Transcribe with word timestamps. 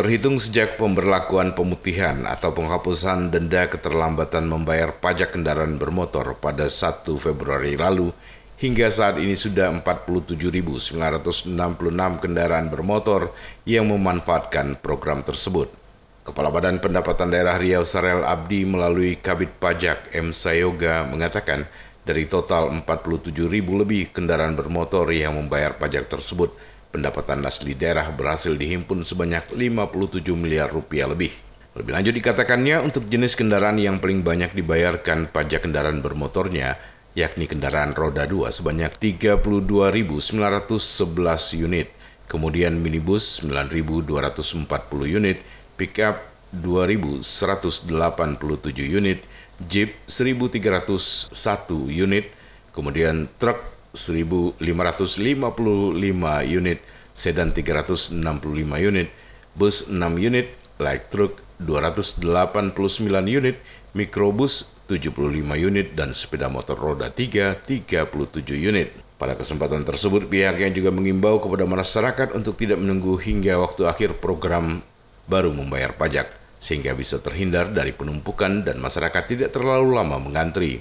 Terhitung 0.00 0.40
sejak 0.40 0.80
pemberlakuan 0.80 1.52
pemutihan 1.52 2.24
atau 2.24 2.56
penghapusan 2.56 3.28
denda 3.28 3.68
keterlambatan 3.68 4.48
membayar 4.48 4.96
pajak 4.96 5.36
kendaraan 5.36 5.76
bermotor 5.76 6.40
pada 6.40 6.72
1 6.72 7.04
Februari 7.20 7.76
lalu, 7.76 8.08
hingga 8.56 8.88
saat 8.88 9.20
ini 9.20 9.36
sudah 9.36 9.68
47.966 9.84 11.52
kendaraan 12.16 12.72
bermotor 12.72 13.36
yang 13.68 13.92
memanfaatkan 13.92 14.80
program 14.80 15.20
tersebut. 15.20 15.68
Kepala 16.24 16.48
Badan 16.48 16.80
Pendapatan 16.80 17.28
Daerah 17.28 17.60
Riau 17.60 17.84
Sarel 17.84 18.24
Abdi 18.24 18.64
melalui 18.64 19.20
Kabit 19.20 19.60
Pajak 19.60 20.16
M. 20.16 20.32
Sayoga 20.32 21.04
mengatakan 21.04 21.68
dari 22.08 22.24
total 22.24 22.72
47.000 22.72 23.36
lebih 23.52 24.16
kendaraan 24.16 24.56
bermotor 24.56 25.12
yang 25.12 25.36
membayar 25.36 25.76
pajak 25.76 26.08
tersebut, 26.08 26.56
pendapatan 26.90 27.46
asli 27.46 27.78
daerah 27.78 28.10
berhasil 28.10 28.54
dihimpun 28.54 29.06
sebanyak 29.06 29.54
57 29.54 30.34
miliar 30.34 30.70
rupiah 30.70 31.06
lebih. 31.06 31.30
Lebih 31.70 31.94
lanjut 31.94 32.14
dikatakannya 32.18 32.82
untuk 32.82 33.06
jenis 33.06 33.38
kendaraan 33.38 33.78
yang 33.78 34.02
paling 34.02 34.26
banyak 34.26 34.50
dibayarkan 34.58 35.30
pajak 35.30 35.70
kendaraan 35.70 36.02
bermotornya, 36.02 36.74
yakni 37.14 37.46
kendaraan 37.46 37.94
roda 37.94 38.26
2 38.26 38.50
sebanyak 38.50 38.90
32.911 38.98 41.62
unit, 41.62 41.86
kemudian 42.26 42.74
minibus 42.82 43.46
9.240 43.46 44.66
unit, 45.06 45.38
pickup 45.78 46.18
2.187 46.58 47.86
unit, 48.82 49.22
jeep 49.62 49.94
1.301 50.10 51.30
unit, 51.86 52.34
kemudian 52.74 53.30
truk 53.38 53.62
1.555 53.92 54.62
unit, 56.46 56.78
sedan 57.10 57.50
365 57.50 58.14
unit, 58.78 59.08
bus 59.58 59.90
6 59.90 59.98
unit, 60.18 60.54
light 60.78 61.10
truck 61.10 61.42
289 61.58 62.72
unit, 63.26 63.56
mikrobus 63.92 64.72
75 64.86 65.58
unit, 65.58 65.92
dan 65.98 66.14
sepeda 66.14 66.46
motor 66.46 66.78
roda 66.78 67.10
3 67.10 67.66
37 67.66 68.56
unit. 68.56 68.94
Pada 69.20 69.36
kesempatan 69.36 69.84
tersebut, 69.84 70.32
pihaknya 70.32 70.72
juga 70.72 70.88
mengimbau 70.88 71.36
kepada 71.44 71.68
masyarakat 71.68 72.32
untuk 72.32 72.56
tidak 72.56 72.80
menunggu 72.80 73.20
hingga 73.20 73.60
waktu 73.60 73.84
akhir 73.84 74.16
program 74.16 74.80
baru 75.28 75.52
membayar 75.52 75.92
pajak, 75.92 76.32
sehingga 76.56 76.96
bisa 76.96 77.20
terhindar 77.20 77.68
dari 77.68 77.92
penumpukan 77.92 78.64
dan 78.64 78.80
masyarakat 78.80 79.22
tidak 79.28 79.52
terlalu 79.52 79.92
lama 80.00 80.16
mengantri. 80.16 80.80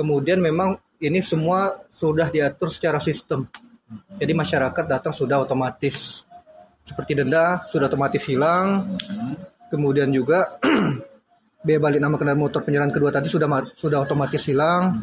Kemudian 0.00 0.40
memang 0.40 0.80
ini 1.00 1.20
semua 1.20 1.84
sudah 1.92 2.32
diatur 2.32 2.72
secara 2.72 2.96
sistem. 2.96 3.44
Jadi 4.16 4.32
masyarakat 4.32 4.84
datang 4.88 5.12
sudah 5.12 5.42
otomatis. 5.44 6.24
Seperti 6.86 7.18
denda 7.18 7.60
sudah 7.68 7.90
otomatis 7.90 8.22
hilang. 8.26 8.96
Kemudian 9.68 10.10
juga 10.14 10.58
biaya 11.66 11.80
balik 11.82 11.98
nama 11.98 12.14
kendaraan 12.14 12.38
motor 12.38 12.62
penyerahan 12.62 12.94
kedua 12.94 13.10
tadi 13.10 13.26
sudah 13.26 13.48
sudah 13.74 13.98
otomatis 14.06 14.42
hilang. 14.46 15.02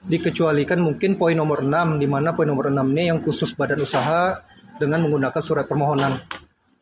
Dikecualikan 0.00 0.80
mungkin 0.80 1.20
poin 1.20 1.36
nomor 1.36 1.60
6 1.60 2.00
di 2.00 2.08
mana 2.08 2.32
poin 2.32 2.48
nomor 2.48 2.72
6 2.72 2.80
ini 2.96 3.12
yang 3.12 3.20
khusus 3.20 3.52
badan 3.52 3.84
usaha 3.84 4.40
dengan 4.80 5.04
menggunakan 5.04 5.42
surat 5.44 5.68
permohonan. 5.68 6.16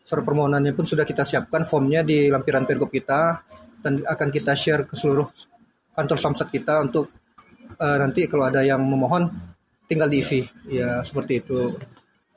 Surat 0.07 0.25
permohonannya 0.25 0.73
pun 0.73 0.87
sudah 0.87 1.05
kita 1.05 1.27
siapkan 1.27 1.67
formnya 1.67 2.07
di 2.07 2.31
lampiran 2.31 2.65
pergub 2.65 2.89
kita 2.89 3.43
dan 3.83 4.01
akan 4.07 4.29
kita 4.31 4.55
share 4.55 4.87
ke 4.87 4.95
seluruh 4.95 5.27
kantor 5.93 6.17
samsat 6.17 6.49
kita 6.55 6.81
untuk 6.81 7.11
uh, 7.79 7.97
nanti 7.99 8.27
kalau 8.27 8.51
ada 8.51 8.61
yang 8.67 8.83
memohon 8.83 9.31
tinggal 9.89 10.11
diisi. 10.11 10.45
Ya 10.69 11.01
seperti 11.01 11.41
itu. 11.43 11.75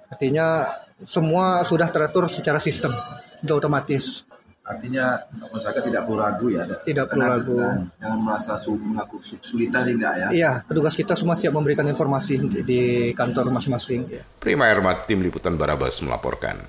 Artinya 0.07 0.69
semua 1.03 1.65
sudah 1.65 1.89
teratur 1.89 2.29
secara 2.29 2.61
sistem. 2.61 2.93
Sudah 3.41 3.57
otomatis. 3.57 4.29
Artinya 4.61 5.17
masyarakat 5.49 5.83
tidak 5.89 6.05
perlu 6.05 6.21
ragu 6.21 6.47
ya 6.53 6.63
tidak 6.85 7.09
perlu 7.09 7.25
ragu. 7.25 7.57
jangan 7.97 8.19
merasa 8.21 8.53
mengaku 8.69 9.17
kesulitan 9.17 9.89
tidak 9.89 10.13
ya? 10.13 10.27
Iya 10.29 10.51
petugas 10.69 10.93
kita 10.93 11.17
semua 11.17 11.33
siap 11.33 11.57
memberikan 11.57 11.83
informasi 11.89 12.37
di 12.61 13.09
kantor 13.17 13.49
masing-masing. 13.49 14.05
Prima 14.37 14.69
Ermat 14.69 15.09
tim 15.09 15.25
liputan 15.25 15.57
Barabas 15.57 15.97
melaporkan 16.05 16.61